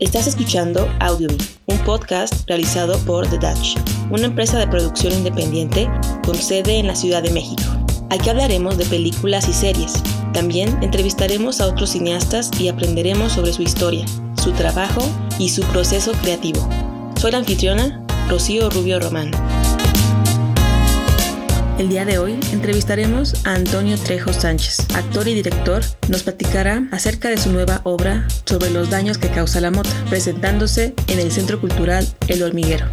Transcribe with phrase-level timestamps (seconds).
[0.00, 3.76] Estás escuchando Audiomy, un podcast realizado por The Dutch,
[4.12, 5.90] una empresa de producción independiente
[6.24, 7.64] con sede en la Ciudad de México.
[8.08, 9.94] Aquí hablaremos de películas y series.
[10.32, 14.06] También entrevistaremos a otros cineastas y aprenderemos sobre su historia,
[14.40, 15.02] su trabajo
[15.40, 16.68] y su proceso creativo.
[17.16, 19.32] Soy la anfitriona, Rocío Rubio Román.
[21.78, 25.80] El día de hoy entrevistaremos a Antonio Trejo Sánchez, actor y director.
[26.08, 30.94] Nos platicará acerca de su nueva obra sobre los daños que causa la mota, presentándose
[31.06, 32.86] en el Centro Cultural El Hormiguero.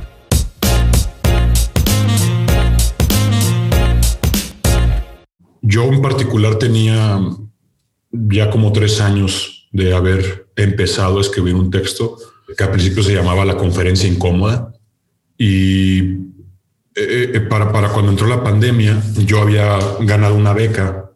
[5.63, 7.19] Yo en particular tenía
[8.11, 12.17] ya como tres años de haber empezado a escribir un texto
[12.55, 14.75] que al principio se llamaba La Conferencia Incómoda
[15.39, 16.24] y
[16.95, 21.11] eh, eh, para, para cuando entró la pandemia, yo había ganado una beca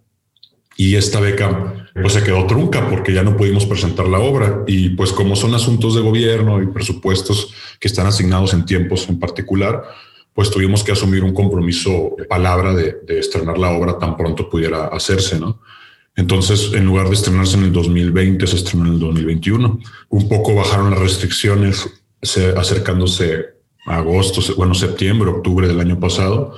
[0.76, 4.90] y esta beca pues se quedó trunca porque ya no pudimos presentar la obra y
[4.90, 9.84] pues como son asuntos de gobierno y presupuestos que están asignados en tiempos en particular,
[10.34, 14.50] pues tuvimos que asumir un compromiso de palabra de, de estrenar la obra tan pronto
[14.50, 15.62] pudiera hacerse, ¿no?
[16.16, 19.80] Entonces, en lugar de estrenarse en el 2020, se estrenó en el 2021.
[20.09, 21.90] Un poco bajaron las restricciones,
[22.58, 26.55] acercándose agosto, bueno, septiembre, octubre del año pasado,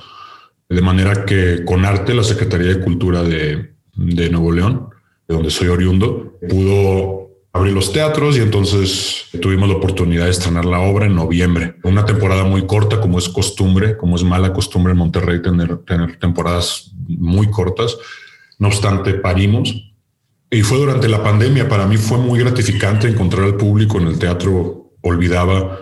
[0.68, 4.88] de manera que con arte la Secretaría de Cultura de, de Nuevo León,
[5.28, 10.64] de donde soy oriundo, pudo abrir los teatros y entonces tuvimos la oportunidad de estrenar
[10.64, 11.76] la obra en noviembre.
[11.82, 16.18] Una temporada muy corta, como es costumbre, como es mala costumbre en Monterrey tener, tener
[16.18, 17.98] temporadas muy cortas.
[18.58, 19.92] No obstante, parimos.
[20.50, 21.68] Y fue durante la pandemia.
[21.68, 24.92] Para mí fue muy gratificante encontrar al público en el teatro.
[25.02, 25.80] Olvidaba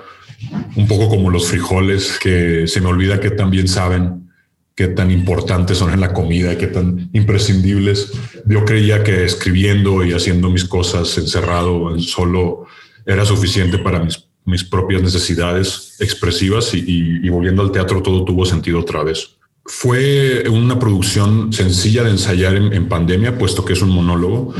[0.76, 4.30] un poco como los frijoles, que se me olvida que también saben
[4.74, 8.12] qué tan importantes son en la comida, qué tan imprescindibles.
[8.46, 12.64] Yo creía que escribiendo y haciendo mis cosas encerrado en solo
[13.04, 18.80] era suficiente para mis, mis propias necesidades expresivas y, volviendo al teatro todo tuvo sentido
[18.80, 19.36] otra vez.
[19.64, 24.54] Fue una producción sencilla de ensayar en, pandemia, puesto que es un monólogo,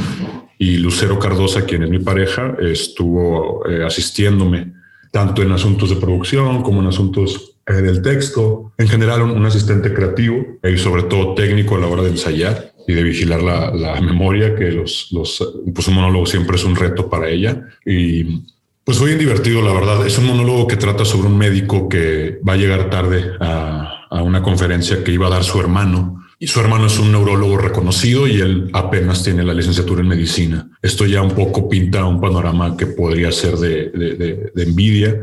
[0.58, 4.74] y Lucero Cardosa, quien es mi pareja, estuvo eh, asistiéndome
[5.10, 8.72] tanto en asuntos de producción como en asuntos eh, del texto.
[8.78, 12.94] En general, un, asistente creativo y sobre todo técnico a la hora de ensayar y
[12.94, 17.28] de vigilar la, memoria, que los, los, pues un monólogo siempre es un reto para
[17.28, 17.68] ella.
[17.84, 18.42] Y
[18.84, 20.06] pues fue bien divertido, la verdad.
[20.06, 24.42] Es un monólogo que trata sobre un médico que va a llegar tarde a una
[24.42, 28.40] conferencia que iba a dar su hermano y su hermano es un neurólogo reconocido y
[28.40, 30.70] él apenas tiene la licenciatura en medicina.
[30.80, 35.20] Esto ya un poco pinta un panorama que podría ser de, de, envidia.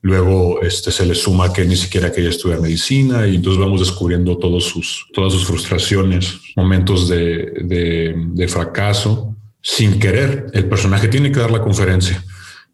[0.00, 3.80] Luego este, se le suma que ni siquiera que ella estudia medicina y entonces vamos
[3.80, 9.34] descubriendo todos sus, todas sus frustraciones, momentos de, de fracaso.
[9.60, 12.24] Sin querer, el personaje tiene que dar la conferencia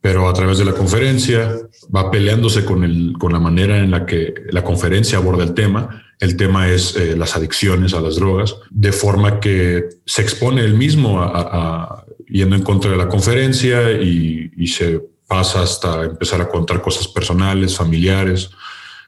[0.07, 1.53] pero a través de la conferencia
[1.93, 6.05] va peleándose con, el, con la manera en la que la conferencia aborda el tema.
[6.19, 10.75] El tema es eh, las adicciones a las drogas, de forma que se expone él
[10.75, 16.81] mismo a, yendo en contra de la conferencia y, se pasa hasta empezar a contar
[16.81, 18.51] cosas personales, familiares,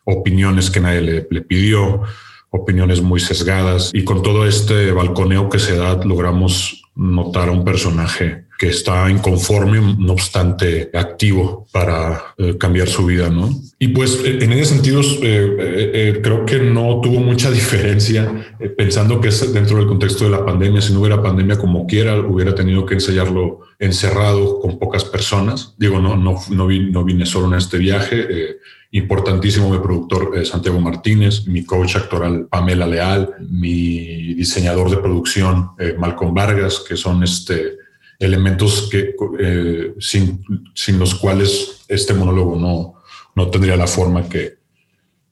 [0.05, 2.03] opiniones que nadie le pidió,
[2.51, 3.91] opiniones muy sesgadas.
[3.93, 9.09] Y con todo este balconeo que se da, logramos notar a un personaje que está
[9.09, 13.49] inconforme, no obstante activo para eh, cambiar su vida, ¿no?
[13.79, 19.29] Y pues eh, en ese sentido eh, creo que no tuvo mucha diferencia pensando que
[19.29, 22.85] es dentro del contexto de la pandemia, si no hubiera pandemia como quiera, hubiera tenido
[22.85, 25.77] que ensayarlo encerrado con pocas personas.
[25.79, 28.57] Digo, no, no, no, vine, no vine solo en este viaje.
[28.91, 36.35] Importantísimo mi productor Santiago Martínez, mi coach actoral Pamela Leal, mi diseñador de producción Malcolm
[36.35, 37.79] Vargas, que son este
[38.19, 40.45] elementos que, eh, sin,
[40.75, 42.95] sin, los cuales este monólogo no,
[43.37, 44.59] no tendría la forma que,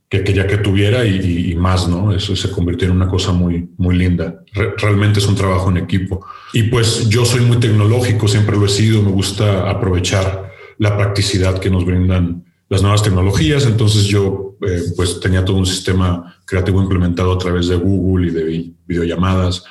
[0.09, 2.13] que quería que tuviera y, más, ¿no?
[2.15, 4.43] Eso se convirtió en una cosa muy, muy linda.
[4.79, 6.25] realmente es un trabajo en equipo.
[6.53, 11.59] Y pues yo soy muy tecnológico, siempre lo he sido, me gusta aprovechar la practicidad
[11.59, 13.67] que nos brindan las nuevas tecnologías.
[13.67, 18.31] Entonces yo eh, pues tenía todo un sistema creativo implementado a través de Google y
[18.31, 19.65] de videollamadas,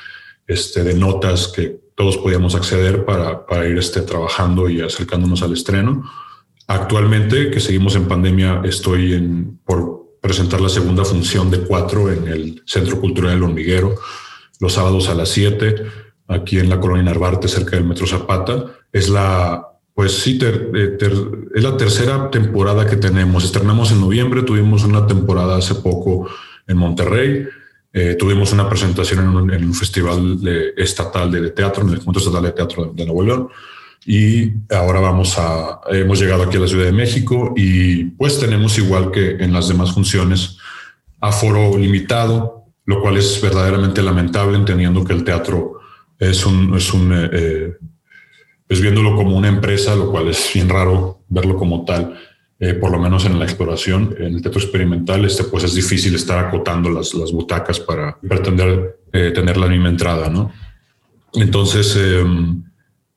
[0.48, 6.04] este, de notas que todos podíamos acceder para, ir este, trabajando y acercándonos al estreno.
[6.68, 12.28] Actualmente, que seguimos en pandemia, estoy en, por presentar la segunda función de cuatro en
[12.28, 13.96] el Centro Cultural del Hormiguero,
[14.60, 15.76] los sábados a las siete,
[16.28, 18.66] aquí en la colonia Narvarte, cerca del Metro Zapata.
[18.92, 20.98] Es la, pues sí, eh,
[21.56, 23.44] es la tercera temporada que tenemos.
[23.44, 26.30] Estrenamos en noviembre, tuvimos una temporada hace poco
[26.68, 27.48] en Monterrey
[27.98, 30.38] eh, tuvimos una presentación en un, festival
[30.76, 33.48] estatal de, teatro, en el Encuentro Estatal de Teatro de, Nuevo León.
[34.06, 38.78] y ahora vamos a, hemos llegado aquí a la Ciudad de México y pues tenemos
[38.78, 40.58] igual que en las demás funciones
[41.22, 45.80] aforo limitado, lo cual es verdaderamente lamentable entendiendo que el teatro
[46.20, 47.78] es un, es un, eh,
[48.68, 52.18] pues viéndolo como una empresa, lo cual es bien raro verlo como tal,
[52.60, 56.16] eh, por lo menos en la exploración, en el teatro experimental, este, pues es difícil
[56.16, 60.52] estar acotando las, butacas para pretender tener la misma entrada, ¿no?
[61.34, 62.64] Entonces, em,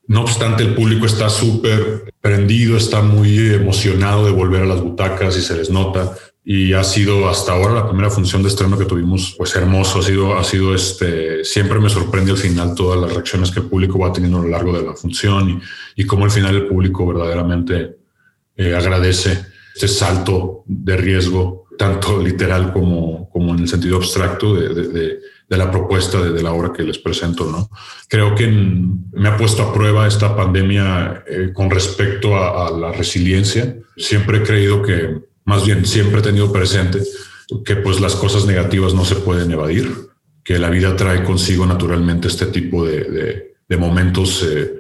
[0.09, 5.37] no obstante, el público está súper prendido, está muy emocionado de volver a las butacas
[5.37, 6.15] y se les nota.
[6.51, 9.99] Y ha sido hasta ahora la primera función de estreno que tuvimos, pues hermoso.
[9.99, 13.67] Ha sido, ha sido este, siempre me sorprende al final todas las reacciones que el
[13.67, 16.67] público va teniendo a lo largo de la función y, y cómo al final el
[16.67, 17.99] público verdaderamente
[18.57, 25.19] eh, agradece este salto de riesgo, tanto literal como, como en el sentido abstracto de
[25.49, 27.51] de la propuesta de, la obra que les presento.
[27.51, 27.71] ¿no?
[28.09, 33.77] Creo que me ha puesto a prueba esta pandemia eh, con respecto a, la resiliencia.
[33.97, 37.03] Siempre he creído que, más bien, siempre he tenido presente
[37.65, 39.91] que pues las cosas negativas no se pueden evadir,
[40.45, 44.75] que la vida trae consigo naturalmente este tipo de, de, momentos, eh,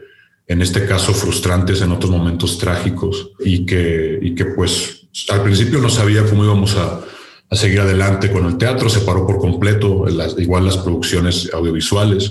[0.46, 5.78] en este caso frustrantes, en otros momentos trágicos, y que, y que pues al principio
[5.78, 7.00] no sabía cómo íbamos a,
[7.48, 10.04] a seguir adelante con el teatro, se paró por completo,
[10.36, 12.30] igual las producciones audiovisuales,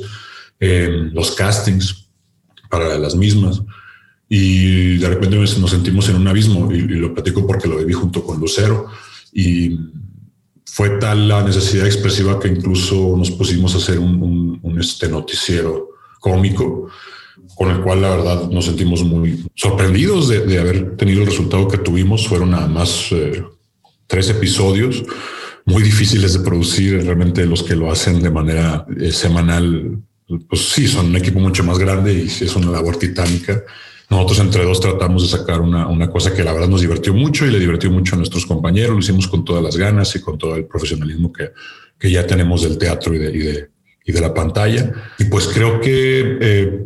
[0.59, 2.07] eh, los castings
[2.69, 3.63] para las mismas.
[4.29, 8.23] Y de repente nos sentimos en un abismo y, lo platico porque lo viví junto
[8.23, 8.87] con Lucero.
[9.33, 9.79] Y
[10.65, 15.89] fue tal la necesidad expresiva que incluso nos pusimos a hacer un, este noticiero
[16.19, 16.89] cómico
[17.55, 21.79] con el cual la verdad nos sentimos muy sorprendidos de, haber tenido el resultado que
[21.79, 22.27] tuvimos.
[22.27, 23.43] Fueron nada más eh,
[24.05, 25.03] tres episodios
[25.65, 27.03] muy difíciles de producir.
[27.03, 29.99] Realmente los que lo hacen de manera eh, semanal,
[30.49, 33.63] pues sí, son un equipo mucho más grande y es una labor titánica.
[34.09, 37.45] Nosotros entre dos tratamos de sacar una, una, cosa que la verdad nos divirtió mucho
[37.45, 38.93] y le divirtió mucho a nuestros compañeros.
[38.93, 41.51] Lo hicimos con todas las ganas y con todo el profesionalismo que,
[41.99, 43.69] que ya tenemos del teatro y de, y de,
[44.05, 44.93] y de la pantalla.
[45.19, 46.85] Y pues creo que eh,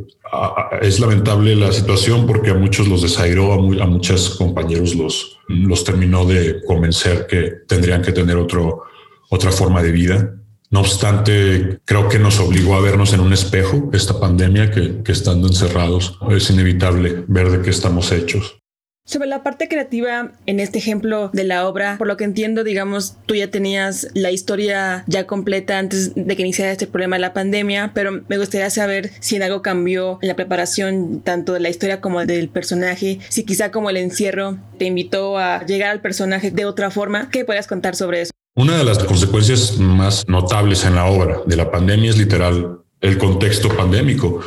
[0.82, 5.84] es lamentable la situación porque a muchos los desairó, a, a, muchos compañeros los, los
[5.84, 8.84] terminó de convencer que tendrían que tener otro,
[9.30, 10.36] otra forma de vida.
[10.72, 15.50] No obstante, creo que nos obligó a vernos en un espejo esta pandemia que, estando
[15.50, 18.58] encerrados es inevitable ver de qué estamos hechos.
[19.04, 23.18] Sobre la parte creativa, en este ejemplo de la obra, por lo que entiendo, digamos,
[23.26, 27.34] tú ya tenías la historia ya completa antes de que iniciara este problema de la
[27.34, 31.70] pandemia, pero me gustaría saber si en algo cambió en la preparación tanto de la
[31.70, 36.50] historia como del personaje, si quizá como el encierro te invitó a llegar al personaje
[36.50, 37.30] de otra forma.
[37.30, 38.32] ¿Qué podrías contar sobre eso?
[38.54, 43.18] Una de las consecuencias más notables en la obra de la pandemia es literal el
[43.18, 44.42] contexto pandémico.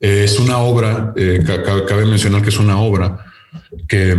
[0.00, 1.44] es una obra, eh,
[1.86, 3.22] cabe mencionar que es una obra
[3.86, 4.16] que,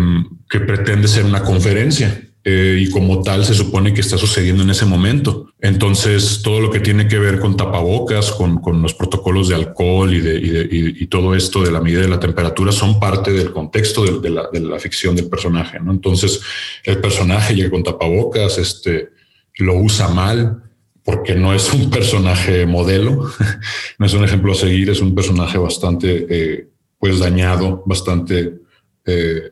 [0.47, 2.27] pretende ser una conferencia.
[2.43, 5.53] Eh, y como tal se supone que está sucediendo en ese momento.
[5.59, 11.05] Entonces, todo lo que tiene que ver con tapabocas, con, los protocolos de alcohol y,
[11.07, 15.15] todo esto de la medida de la temperatura son parte del contexto de, la, ficción
[15.15, 15.77] del personaje.
[15.77, 16.41] Entonces,
[16.83, 19.09] el personaje llega con tapabocas, este,
[19.57, 20.63] lo usa mal
[21.03, 23.30] porque no es un personaje modelo,
[23.98, 26.67] no es un ejemplo a seguir, es un personaje bastante eh,
[27.00, 28.60] pues dañado, bastante
[29.05, 29.51] eh,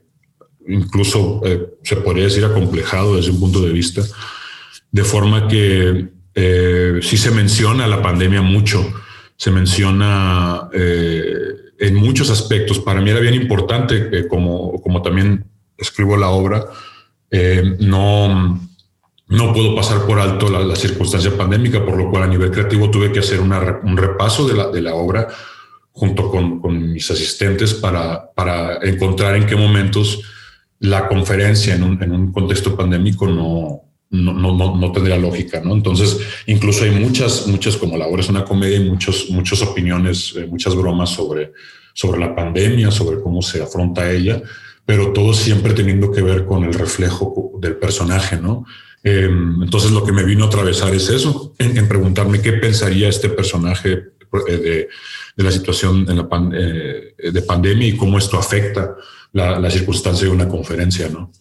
[0.68, 4.03] incluso eh, se podría decir acomplejado desde un punto de vista,
[4.91, 6.10] de forma que
[7.01, 8.94] sí se menciona la pandemia mucho,
[9.36, 12.79] se menciona en muchos aspectos.
[12.79, 15.44] Para mí era bien importante, como, como también
[15.77, 16.65] escribo la obra,
[17.79, 18.68] no,
[19.29, 23.12] no puedo pasar por alto la, circunstancia pandémica, por lo cual a nivel creativo tuve
[23.12, 25.27] que hacer un repaso de la, de la obra
[25.91, 30.21] junto con, con mis asistentes para, para, encontrar en qué momentos
[30.79, 35.74] la conferencia en un, en un contexto pandémico no, no, no, no, tendría lógica, ¿no?
[35.74, 40.33] Entonces, incluso hay muchas, muchas, como la obra es una comedia, y muchos, muchas opiniones,
[40.38, 41.51] eh, muchas bromas sobre,
[41.93, 44.41] sobre la pandemia, sobre cómo se afronta ella,
[44.86, 48.65] pero todo siempre teniendo que ver con el reflejo del personaje, ¿no?
[49.03, 53.29] Em, entonces, lo que me vino a atravesar es eso, en, preguntarme qué pensaría este
[53.29, 54.12] personaje
[54.48, 54.88] eh,
[55.36, 58.96] de, la situación la eh, de pandemia y cómo esto afecta
[59.32, 61.32] la, la, circunstancia de una conferencia, ¿no?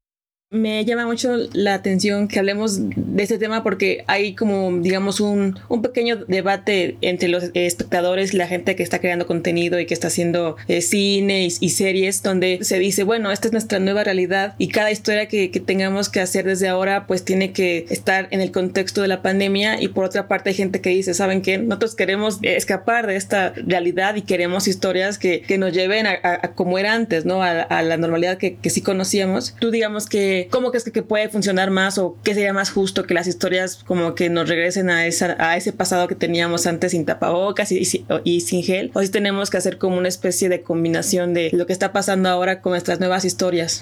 [0.50, 5.59] Me llama mucho la atención que hablemos de este tema porque hay como, digamos, un,
[5.69, 9.93] un pequeño debate entre los espectadores y la gente que está creando contenido y que
[9.93, 14.55] está haciendo eh, cine y, series donde se dice, bueno, esta es nuestra nueva realidad
[14.57, 18.40] y cada historia que, que, tengamos que hacer desde ahora pues tiene que estar en
[18.40, 21.59] el contexto de la pandemia y por otra parte hay gente que dice, ¿saben qué?
[21.59, 26.78] Nosotros queremos escapar de esta realidad y queremos historias que, que nos lleven a, como
[26.78, 27.43] era antes, ¿no?
[27.43, 29.55] A, a la normalidad que, que sí conocíamos.
[29.61, 33.14] Tú digamos que cómo crees que, puede funcionar más o qué sería más justo que
[33.14, 37.04] las historias como que nos regresen a, esa, a ese pasado que teníamos antes sin
[37.04, 41.50] tapabocas y, sin gel, o si tenemos que hacer como una especie de combinación de
[41.52, 43.80] lo que está pasando ahora con nuestras nuevas historias.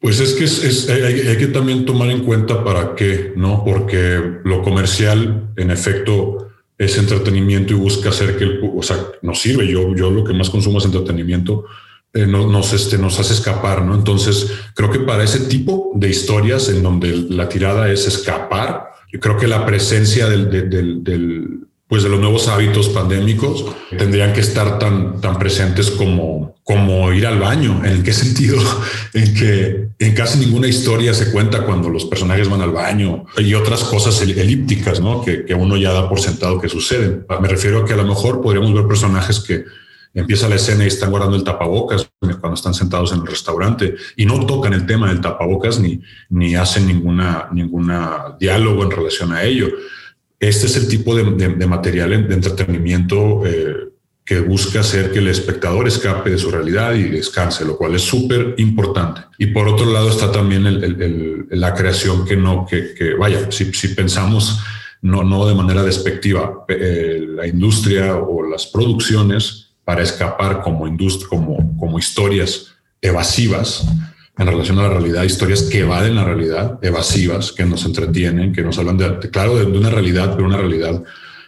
[0.00, 3.64] Pues es que es, hay, que también tomar en cuenta para qué, ¿no?
[3.64, 9.40] Porque lo comercial, en efecto, es entretenimiento y busca hacer que, el, o sea, nos
[9.40, 9.66] sirve.
[9.66, 11.64] Yo, yo lo que más consumo es entretenimiento,
[12.16, 13.96] eh, nos, este, nos hace escapar, ¿no?
[13.96, 19.18] Entonces, creo que para ese tipo de historias en donde la tirada es escapar, yo
[19.18, 23.64] creo que la presencia del, del, pues de los nuevos hábitos pandémicos
[23.98, 27.82] tendrían que estar tan, tan presentes como, como ir al baño.
[27.84, 28.58] ¿En qué sentido?
[29.12, 33.54] En que en casi ninguna historia se cuenta cuando los personajes van al baño y
[33.54, 35.24] otras cosas elípticas, ¿no?
[35.24, 37.26] Que, que uno ya da por sentado que suceden.
[37.40, 39.64] Me refiero a que a lo mejor podríamos ver personajes que
[40.14, 44.24] empieza la escena y están guardando el tapabocas cuando están sentados en el restaurante y
[44.24, 49.42] no tocan el tema del tapabocas ni, ni hacen ninguna, ninguna diálogo en relación a
[49.42, 49.68] ello.
[50.38, 53.88] Este es el tipo de, material de entretenimiento eh,
[54.24, 58.02] que busca hacer que el espectador escape de su realidad y descanse, lo cual es
[58.02, 59.22] súper importante.
[59.38, 60.64] Y por otro lado está también
[61.50, 64.60] la creación que no, que, vaya, si, si pensamos
[65.02, 71.28] no, no de manera despectiva, eh, la industria o las producciones para escapar como industria,
[71.28, 73.86] como, como historias evasivas
[74.36, 78.62] en relación a la realidad, historias que evaden la realidad, evasivas, que nos entretienen, que
[78.62, 81.02] nos hablan de, claro, de, una realidad, pero una realidad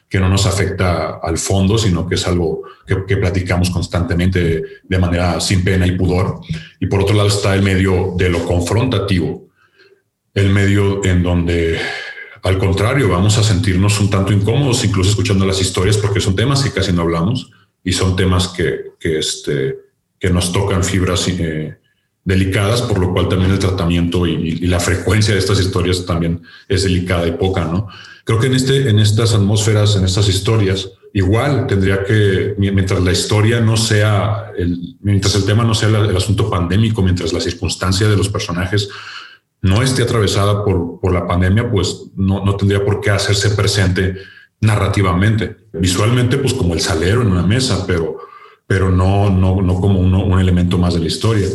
[0.08, 4.98] que no nos afecta al fondo, sino que es algo que, que, platicamos constantemente de
[4.98, 6.40] manera sin pena y pudor.
[6.78, 9.48] Y por otro lado está el medio de lo confrontativo,
[10.32, 11.80] el medio en donde,
[12.44, 16.62] al contrario, vamos a sentirnos un tanto incómodos, incluso escuchando las historias, porque son temas
[16.62, 17.50] que casi no hablamos
[17.86, 19.78] y son temas que, que, este,
[20.18, 21.78] que nos tocan fibras eh,
[22.24, 26.82] delicadas, por lo cual también el tratamiento y, la frecuencia de estas historias también es
[26.82, 27.86] delicada y poca, ¿no?
[28.24, 33.12] Creo que en, este, en estas atmósferas, en estas historias, igual tendría que, mientras la
[33.12, 38.08] historia no sea, el, mientras el tema no sea el, asunto pandémico, mientras la circunstancia
[38.08, 38.88] de los personajes
[39.62, 44.16] no esté atravesada por, por la pandemia, pues no, no tendría por qué hacerse presente
[44.60, 45.56] narrativamente.
[45.72, 48.18] Visualmente, pues como el salero en una mesa, pero,
[48.66, 51.46] pero no, no, no como un elemento más de la historia.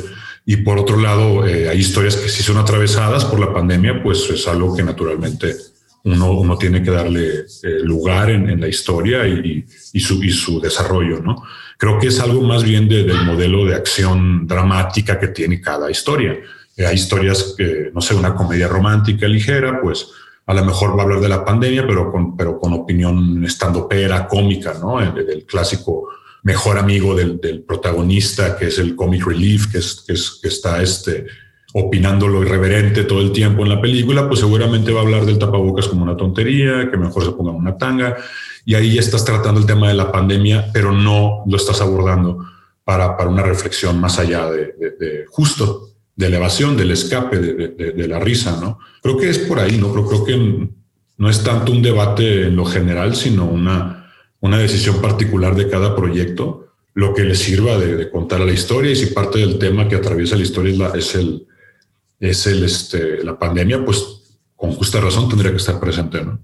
[0.46, 4.30] Y por otro lado, eh, hay historias que si son atravesadas por la pandemia, pues
[4.30, 5.56] es algo que naturalmente
[6.04, 10.60] uno, uno tiene que darle eh, lugar en, la historia y, y, su, y su
[10.60, 11.44] desarrollo, ¿no?
[11.78, 16.38] Creo que es algo más bien del modelo de acción dramática que tiene cada historia.
[16.76, 20.08] Eh, hay historias que, no sé, una comedia romántica ligera, pues
[20.52, 23.88] a lo mejor va a hablar de la pandemia, pero con, pero con opinión estando
[23.88, 25.00] pera, cómica, ¿no?
[25.00, 26.10] El, clásico
[26.44, 31.26] mejor amigo del, protagonista, que es el comic relief, que, es, que, está este,
[31.74, 35.40] opinando lo irreverente todo el tiempo en la película, pues seguramente va a hablar del
[35.40, 38.18] tapabocas como una tontería, que mejor se ponga una tanga,
[38.66, 42.46] y ahí estás tratando el tema de la pandemia, pero no lo estás abordando
[42.84, 45.91] para, para una reflexión más allá de, de justo
[46.22, 48.78] de elevación, del escape, de, la risa, ¿no?
[49.02, 49.92] Creo que es por ahí, ¿no?
[49.92, 50.70] Creo, creo que
[51.18, 54.08] no es tanto un debate en lo general, sino una,
[54.40, 58.92] una decisión particular de cada proyecto, lo que le sirva de, contar a la historia
[58.92, 61.48] y si parte del tema que atraviesa la historia es, la, es, el,
[62.20, 66.40] es el, este, la pandemia, pues con justa razón tendría que estar presente, ¿no?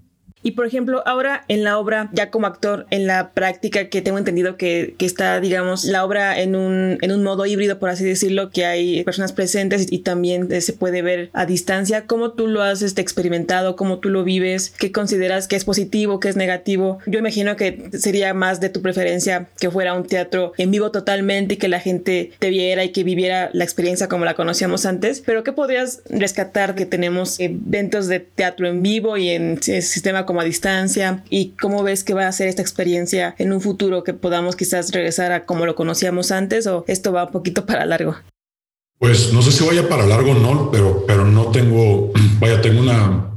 [0.47, 4.17] Y por ejemplo, ahora en la obra, ya como actor, en la práctica que tengo
[4.17, 8.05] entendido que, que está, digamos, la obra en un, en un modo híbrido, por así
[8.05, 12.61] decirlo, que hay personas presentes y también se puede ver a distancia, ¿cómo tú lo
[12.61, 13.75] has este, experimentado?
[13.75, 14.73] ¿Cómo tú lo vives?
[14.79, 16.99] ¿Qué consideras que es positivo, qué es negativo?
[17.07, 21.55] Yo imagino que sería más de tu preferencia que fuera un teatro en vivo totalmente
[21.55, 25.21] y que la gente te viera y que viviera la experiencia como la conocíamos antes,
[25.25, 30.36] pero ¿qué podrías rescatar que tenemos eventos de teatro en vivo y en sistema como
[30.41, 34.13] a distancia y cómo ves que va a ser esta experiencia en un futuro que
[34.13, 38.15] podamos quizás regresar a como lo conocíamos antes o esto va un poquito para largo.
[38.99, 42.81] Pues no sé si vaya para largo o no, pero, pero no tengo, vaya, tengo
[42.81, 43.31] una,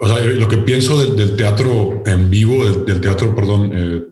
[0.00, 4.02] lo que pienso del, teatro en vivo, del, teatro, perdón, eh,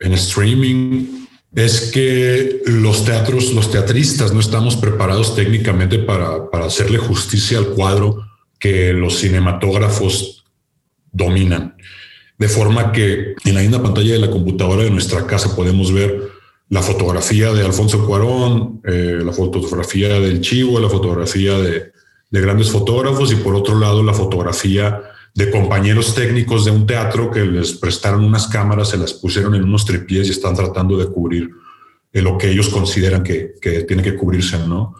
[0.00, 6.98] en streaming, es que los teatros, los teatristas no estamos preparados técnicamente para, para hacerle
[6.98, 8.24] justicia al cuadro
[8.58, 10.37] que los cinematógrafos
[11.18, 11.76] dominan.
[12.38, 16.30] De forma que en la misma pantalla de la computadora de nuestra casa podemos ver
[16.70, 21.92] la fotografía de Alfonso Cuarón, eh, la fotografía del Chivo, la fotografía de,
[22.30, 25.02] de, grandes fotógrafos y por otro lado la fotografía
[25.34, 29.64] de compañeros técnicos de un teatro que les prestaron unas cámaras, se las pusieron en
[29.64, 31.50] unos tripiés y están tratando de cubrir
[32.12, 34.94] eh, lo que ellos consideran que, que tiene que cubrirse, ¿no?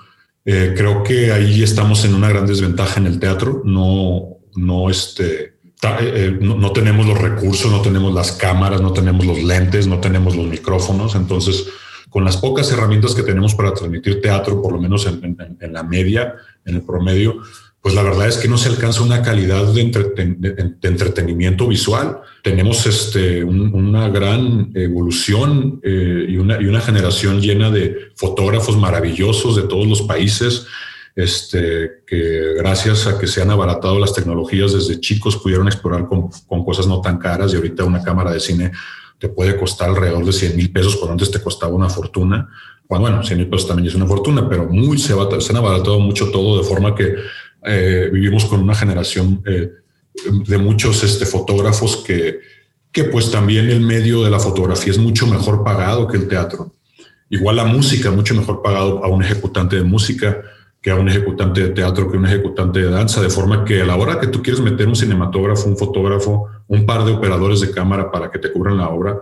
[0.51, 5.58] Eh, creo que ahí estamos en una gran desventaja en el teatro, no, no este,
[5.83, 10.01] eh, eh, no, tenemos los recursos, no tenemos las cámaras, no tenemos los lentes, no
[10.01, 11.15] tenemos los micrófonos.
[11.15, 11.69] Entonces,
[12.11, 15.37] con las pocas herramientas que tenemos para transmitir teatro, por lo menos en,
[15.73, 17.37] la media, en el promedio,
[17.81, 19.83] pues la verdad es que no se alcanza una calidad de,
[20.83, 22.19] entretenimiento visual.
[22.43, 29.55] Tenemos este, una gran evolución eh, y, una, y una generación llena de fotógrafos maravillosos
[29.55, 30.67] de todos los países
[31.19, 36.29] este, que gracias a que se han abaratado las tecnologías desde chicos pudieron explorar con,
[36.65, 38.71] cosas no tan caras y ahorita una cámara de cine
[39.19, 42.49] te puede costar alrededor de 100 mil pesos, cuando antes te costaba una fortuna.
[42.89, 45.99] Bueno, bueno 100 mil pesos también es una fortuna, pero muy se, se han abaratado
[45.99, 47.17] mucho todo de forma que
[47.65, 49.73] eh, vivimos con una generación eh,
[50.47, 52.39] de muchos este, fotógrafos que,
[52.93, 56.77] que pues también el medio de la fotografía es mucho mejor pagado que el teatro.
[57.29, 60.45] Igual la música, mucho mejor pagado a un ejecutante de música
[60.81, 63.87] que a un ejecutante de teatro, que un ejecutante de danza, de forma que a
[63.87, 67.71] la hora que tú quieres meter un cinematógrafo, un fotógrafo, un par de operadores de
[67.71, 69.21] cámara para que te cubran la obra,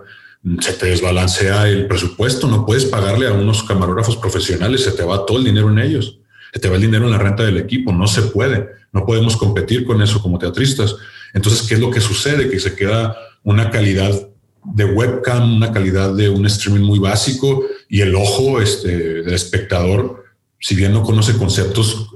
[0.59, 5.25] se te desbalancea el presupuesto, no puedes pagarle a unos camarógrafos profesionales, se te va
[5.25, 6.19] todo el dinero en ellos,
[6.53, 9.35] se te va el dinero en la renta del equipo, no se puede, no podemos
[9.35, 10.95] competir con eso como teatristas.
[11.33, 12.49] Entonces, ¿qué es lo que sucede?
[12.49, 14.11] Que se queda una calidad
[14.63, 20.23] de webcam, una calidad de un streaming muy básico y el ojo este, del espectador
[20.59, 22.09] si bien no conoce conceptos,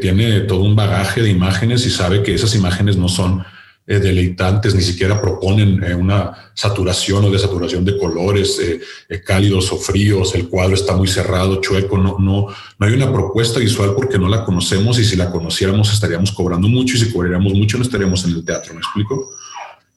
[0.00, 3.44] tiene todo un bagaje de imágenes y sabe que esas imágenes no son
[3.86, 9.78] eh, deleitantes, ni siquiera proponen eh, una saturación o desaturación de colores eh, cálidos o
[9.78, 12.48] fríos, el cuadro está muy cerrado, chueco, no, no,
[12.78, 16.68] no hay una propuesta visual porque no la conocemos y si la conociéramos estaríamos cobrando
[16.68, 19.32] mucho y si cobraríamos mucho no estaríamos en el teatro, ¿me explico?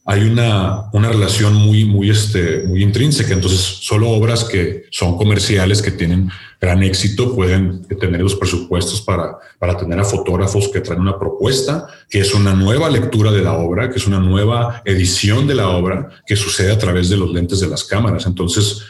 [0.03, 3.33] Hay una, una relación muy, muy, este, muy intrínseca.
[3.33, 6.29] Entonces, solo obras que son comerciales, que tienen
[6.59, 11.87] gran éxito, pueden tener los presupuestos para, para tener a fotógrafos que traen una propuesta,
[12.09, 15.69] que es una nueva lectura de la obra, que es una nueva edición de la
[15.69, 18.25] obra, que sucede a través de los lentes de las cámaras.
[18.25, 18.83] Entonces,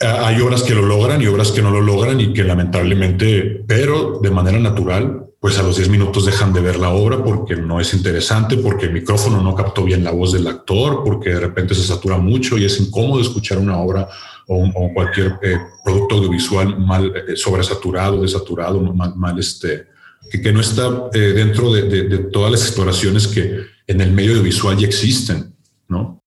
[0.00, 4.18] hay obras que lo logran y obras que no lo logran y que lamentablemente, pero
[4.22, 7.78] de manera natural, pues a los 10 minutos dejan de ver la obra porque no
[7.78, 11.74] es interesante, porque el micrófono no captó bien la voz del actor, porque de repente
[11.74, 14.08] se satura mucho y es incómodo escuchar una obra
[14.48, 19.88] o, cualquier eh, producto audiovisual mal eh, sobresaturado, desaturado, mal, mal este,
[20.30, 24.78] que, no está eh, dentro de, de todas las exploraciones que en el medio audiovisual
[24.78, 25.54] ya existen,
[25.88, 26.23] ¿no?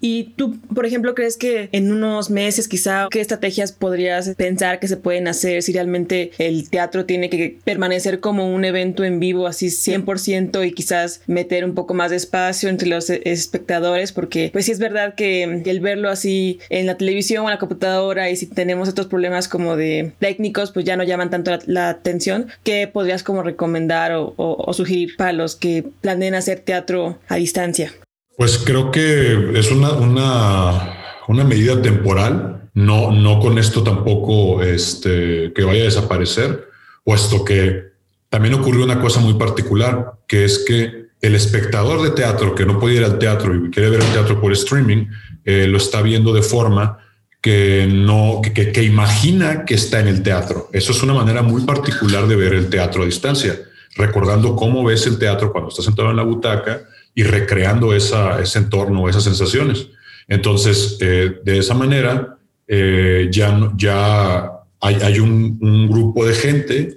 [0.00, 4.86] ¿Y tú, por ejemplo, crees que en unos meses quizá qué estrategias podrías pensar que
[4.86, 9.48] se pueden hacer si realmente el teatro tiene que permanecer como un evento en vivo
[9.48, 14.12] así 100% y quizás meter un poco más de espacio entre los espectadores?
[14.12, 17.58] Porque pues sí es verdad que el verlo así en la televisión o en la
[17.58, 21.88] computadora y si tenemos estos problemas como de técnicos pues ya no llaman tanto la,
[21.88, 22.48] atención.
[22.62, 27.92] ¿Qué podrías como recomendar o, o sugerir para los que planeen hacer teatro a distancia?
[28.38, 35.64] Pues creo que es una, una, medida temporal, no, no con esto tampoco este, que
[35.64, 36.68] vaya a desaparecer,
[37.02, 37.88] puesto que
[38.28, 42.78] también ocurrió una cosa muy particular, que es que el espectador de teatro que no
[42.78, 45.06] puede ir al teatro y quiere ver el teatro por streaming,
[45.44, 46.98] eh, lo está viendo de forma
[47.40, 50.68] que no, que, que, imagina que está en el teatro.
[50.72, 53.58] Eso es una manera muy particular de ver el teatro a distancia,
[53.96, 56.82] recordando cómo ves el teatro cuando estás sentado en la butaca
[57.18, 59.88] y recreando esa, ese entorno, esas sensaciones.
[60.28, 66.96] Entonces, eh, de esa manera, eh, ya, ya hay, hay un, grupo de gente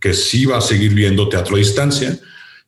[0.00, 2.18] que sí va a seguir viendo teatro a distancia,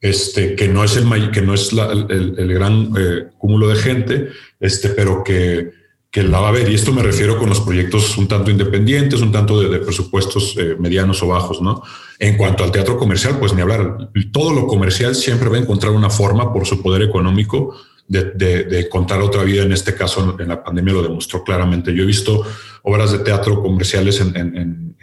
[0.02, 4.28] este, que no es el, que no es el, gran eh, cúmulo de gente,
[4.60, 5.80] este, pero que
[6.12, 6.70] que la va a ver.
[6.70, 11.22] Y esto me refiero con los proyectos un tanto independientes, un tanto de, presupuestos medianos
[11.22, 11.82] o bajos, ¿no?
[12.22, 14.10] En cuanto al teatro comercial, pues ni hablar.
[14.30, 17.74] Todo lo comercial siempre va a encontrar una forma por su poder económico
[18.06, 18.22] de,
[18.62, 19.64] de, contar otra vida.
[19.64, 21.92] En este caso, en la pandemia lo demostró claramente.
[21.92, 22.46] Yo he visto
[22.82, 24.94] obras de teatro comerciales en,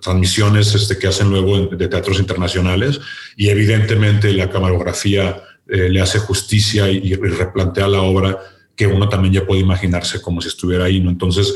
[0.00, 3.00] transmisiones este, que hacen luego de teatros internacionales
[3.36, 8.38] y evidentemente la camarografía eh, le hace justicia y, y replantea la obra
[8.76, 11.10] que uno también ya puede imaginarse como si estuviera ahí, ¿no?
[11.10, 11.52] Entonces,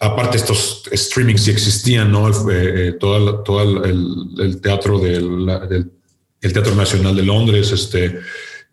[0.00, 2.28] aparte estos streamings sí existían, ¿no?
[2.50, 5.46] Eh, todo, todo el, teatro del,
[6.40, 8.18] el Teatro Nacional de Londres, este,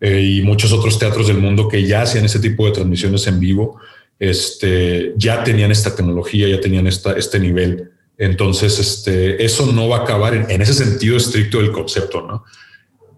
[0.00, 3.78] y muchos otros teatros del mundo que ya hacían ese tipo de transmisiones en vivo,
[4.18, 7.90] este, ya tenían esta tecnología, ya tenían esta, este nivel.
[8.16, 12.44] Entonces, este, eso no va a acabar en, ese sentido estricto del concepto, ¿no?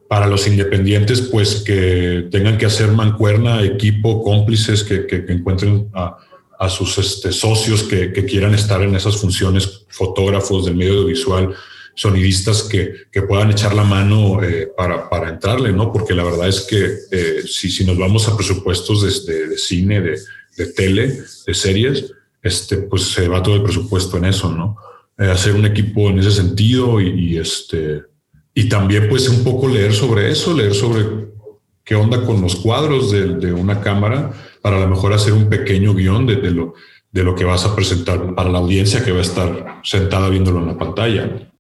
[0.09, 6.19] Para los independientes, pues que tengan que hacer mancuerna, equipo, cómplices, que, que, encuentren a,
[6.61, 11.55] a sus este, socios que, quieran estar en esas funciones, fotógrafos del medio audiovisual,
[11.95, 15.91] sonidistas que, puedan echar la mano eh, para, entrarle, ¿no?
[15.91, 20.19] Porque la verdad es que eh, si, nos vamos a presupuestos de, de cine, de,
[20.59, 24.77] de tele, de series, este, pues se va todo el presupuesto en eso, ¿no?
[25.17, 28.03] Eh, hacer un equipo en ese sentido y, este,
[28.53, 31.07] y también pues un poco leer sobre eso, leer sobre
[31.85, 35.95] qué onda con los cuadros de una cámara para a lo mejor hacer un pequeño
[35.95, 36.75] guion de, lo,
[37.13, 40.61] de lo que vas a presentar para la audiencia que va a estar sentada viéndolo
[40.61, 41.51] en la pantalla.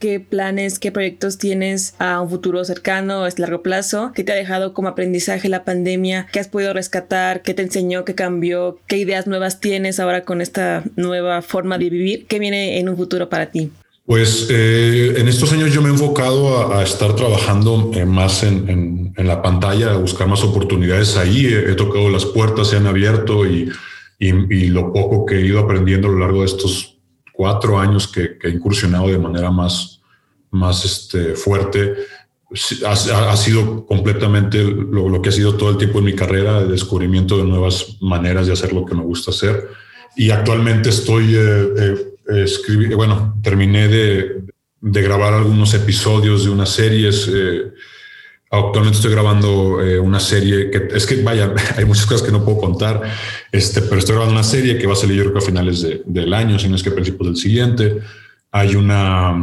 [0.00, 4.36] Qué planes, qué proyectos tienes a un futuro cercano a largo plazo, qué te ha
[4.36, 8.98] dejado como aprendizaje la pandemia, qué has podido rescatar, qué te enseñó, qué cambió, qué
[8.98, 13.28] ideas nuevas tienes ahora con esta nueva forma de vivir, qué viene en un futuro
[13.28, 13.70] para ti.
[14.06, 19.14] Pues eh, en estos años yo me he enfocado a, estar trabajando eh, más en,
[19.16, 21.46] la pantalla, a buscar más oportunidades ahí.
[21.46, 23.70] He, tocado las puertas, se han abierto y,
[24.18, 26.98] y, lo poco que he ido aprendiendo a lo largo de estos
[27.32, 30.02] cuatro años que, que he incursionado de manera más,
[30.50, 31.94] más este, fuerte,
[32.86, 37.36] ha, sido completamente lo, que ha sido todo el tiempo en mi carrera, de descubrimiento
[37.36, 39.68] de nuevas maneras de hacer lo que me gusta hacer.
[40.16, 44.42] Y actualmente estoy eh, eh, escribiendo, bueno, terminé de,
[44.80, 47.28] de, grabar algunos episodios de unas series.
[47.32, 47.72] Eh,
[48.50, 52.58] actualmente estoy grabando una serie que es que, vaya, hay muchas cosas que no puedo
[52.58, 53.02] contar,
[53.50, 55.86] este, pero estoy grabando una serie que va a salir yo creo que a finales
[56.04, 57.98] del año, si no es que a principios del siguiente.
[58.52, 59.34] Hay una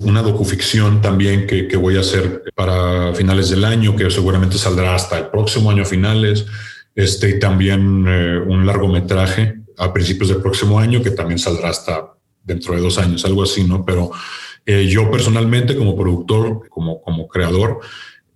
[0.00, 4.94] una docuficción también que, que, voy a hacer para finales del año, que seguramente saldrá
[4.94, 6.46] hasta el próximo año finales,
[6.94, 12.14] este, y también eh, un largometraje a principios del próximo año que también saldrá hasta
[12.44, 13.84] dentro de dos años, algo así, ¿no?
[13.84, 14.10] Pero
[14.66, 17.80] eh, yo personalmente como productor, como, como creador,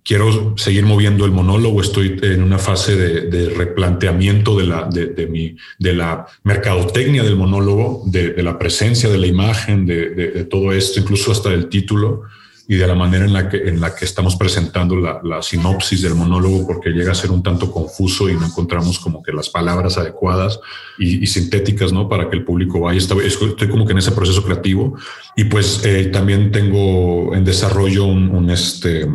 [0.05, 5.55] quiero seguir moviendo el monólogo, estoy en una fase de, replanteamiento de la, de, mi,
[5.79, 11.31] de la mercadotecnia del monólogo, de, la presencia de la imagen, de, todo esto, incluso
[11.31, 12.21] hasta el título
[12.67, 16.15] y de la manera en la que, en la que estamos presentando la, sinopsis del
[16.15, 19.97] monólogo, porque llega a ser un tanto confuso y no encontramos como que las palabras
[19.97, 20.59] adecuadas
[20.97, 22.09] y, sintéticas, ¿no?
[22.09, 22.97] Para que el público vaya.
[22.97, 24.97] Estoy, estoy como que en ese proceso creativo
[25.35, 29.07] y pues eh, también tengo en desarrollo un, un este,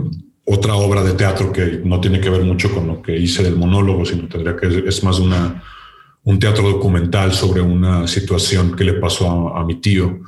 [0.45, 3.57] otra obra de teatro que no tiene que ver mucho con lo que hice del
[3.57, 5.63] monólogo, sino tendría que es más una,
[6.25, 10.21] un teatro documental sobre una situación que le pasó a, mi tío.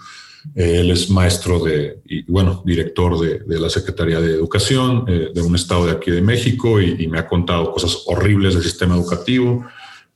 [0.55, 5.31] Eh, él es maestro de, y bueno, director de, de la Secretaría de Educación eh,
[5.35, 8.94] de un estado de aquí de México y, me ha contado cosas horribles del sistema
[8.94, 9.64] educativo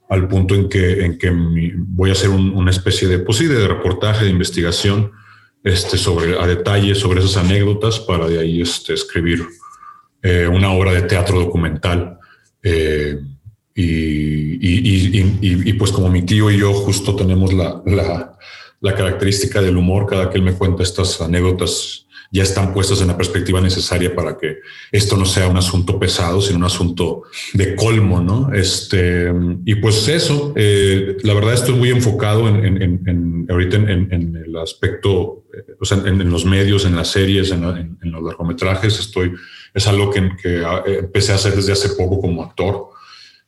[0.08, 4.24] al punto en que, en que voy a hacer una especie de, pues de reportaje,
[4.24, 5.12] de investigación
[5.64, 9.44] este, sobre, a detalle sobre esas anécdotas para de ahí este, escribir
[10.22, 12.18] eh, una obra de teatro documental.
[12.62, 13.18] Eh,
[13.78, 17.82] y, pues como mi tío y yo justo tenemos la,
[18.94, 23.16] característica del humor, cada que él me cuenta estas anécdotas ya están puestas en la
[23.16, 24.58] perspectiva necesaria para que
[24.90, 27.22] esto no sea un asunto pesado, sino un asunto
[27.54, 28.52] de colmo, ¿no?
[28.52, 29.32] Este,
[29.64, 35.44] y pues eso, eh, la verdad estoy muy enfocado en, en, ahorita en, el aspecto,
[35.80, 39.32] o sea, en, los medios, en las series, en, los largometrajes, estoy
[39.72, 42.88] es algo que, eh, empecé a hacer desde hace poco como actor.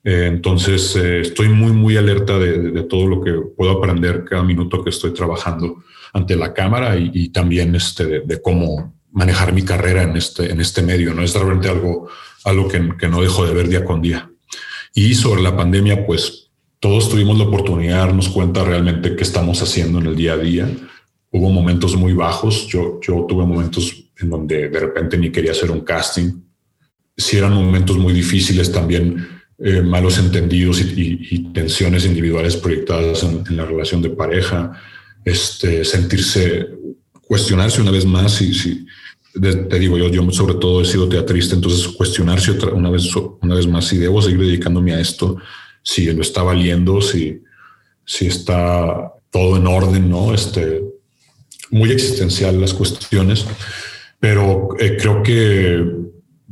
[0.05, 4.83] Eh, entonces, eh, estoy muy, muy alerta de, todo lo que puedo aprender cada minuto
[4.83, 5.83] que estoy trabajando
[6.13, 10.83] ante la cámara y, también este, de, cómo manejar mi carrera en este, en este
[10.83, 11.15] medio.
[11.15, 11.23] ¿no?
[11.23, 12.09] Es realmente algo,
[12.45, 14.31] algo que, que no dejo de ver día con día.
[14.95, 19.61] Y sobre la pandemia, pues todos tuvimos la oportunidad de darnos cuenta realmente qué estamos
[19.63, 20.69] haciendo en el día a día.
[21.31, 22.67] Hubo momentos muy bajos.
[22.69, 26.41] Yo, yo tuve momentos en donde de repente ni quería hacer un casting.
[27.17, 33.65] Si eran momentos muy difíciles también, eh, malos entendidos y, tensiones individuales proyectadas en, la
[33.65, 34.73] relación de pareja,
[35.25, 36.69] este, sentirse,
[37.27, 38.87] cuestionarse una vez más y si,
[39.33, 43.55] te digo, yo, yo sobre todo he sido teatrista, entonces cuestionarse otra, una, vez, una
[43.55, 45.37] vez más si debo seguir dedicándome a esto,
[45.83, 47.43] si lo está valiendo, si,
[48.05, 50.33] si está todo en orden, ¿no?
[50.35, 50.83] Este,
[51.71, 53.45] muy existencial las cuestiones
[54.21, 55.85] pero eh, creo que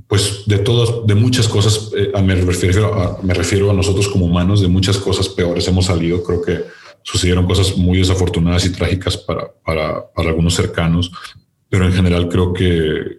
[0.09, 4.27] pues de todas, de muchas cosas, eh, me, refiero a, me refiero a nosotros como
[4.27, 6.23] humanos, de muchas cosas peores hemos salido.
[6.23, 6.65] Creo que
[7.03, 11.11] sucedieron cosas muy desafortunadas y trágicas para, para, algunos cercanos,
[11.69, 13.19] pero en general creo que,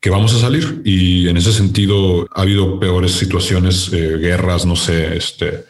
[0.00, 4.76] que vamos a salir y en ese sentido ha habido peores situaciones, eh, guerras, no
[4.76, 5.64] sé, este,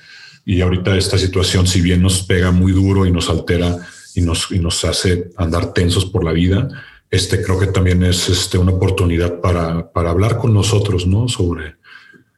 [0.45, 3.79] y ahorita esta situación, si bien nos pega muy duro y nos altera
[4.15, 6.69] y nos, y nos hace andar tensos por la vida,
[7.15, 11.29] este creo que también es este, una oportunidad para, para hablar con nosotros, ¿no?
[11.29, 11.77] Sobre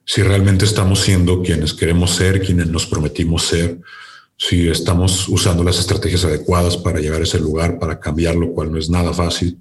[0.05, 3.81] si realmente estamos siendo quienes queremos ser, quienes nos prometimos ser,
[4.37, 8.71] si estamos usando las estrategias adecuadas para llegar a ese lugar, para cambiar, lo cual
[8.71, 9.59] no es nada fácil.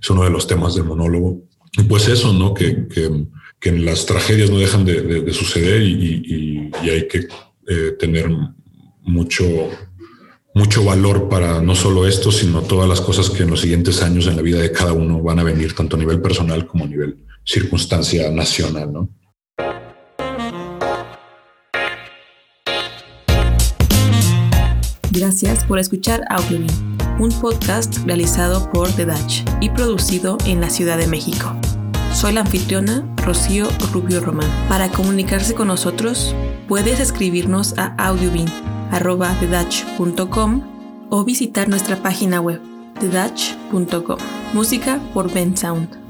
[0.00, 1.42] Es uno de los temas del monólogo.
[1.72, 2.54] Y pues eso, ¿no?
[2.54, 3.26] Que, que,
[3.58, 7.26] que las tragedias no dejan de, de, suceder y, y, y, hay que
[7.68, 8.30] eh, tener
[9.02, 9.44] mucho,
[10.60, 14.26] mucho valor para no solo esto, sino todas las cosas que en los siguientes años
[14.26, 16.86] en la vida de cada uno van a venir, tanto a nivel personal como a
[16.86, 19.08] nivel circunstancia nacional, ¿no?
[25.10, 26.68] Gracias por escuchar Audiobeam,
[27.18, 31.58] un podcast realizado por The Dutch y producido en la Ciudad de México.
[32.12, 34.50] Soy la anfitriona Rocío Rubio Román.
[34.68, 36.34] Para comunicarse con nosotros,
[36.68, 37.94] puedes escribirnos a
[38.90, 40.62] audiobeam.com
[41.10, 42.60] o visitar nuestra página web
[43.00, 44.18] thedutch.com.
[44.52, 46.09] Música por Ben Sound.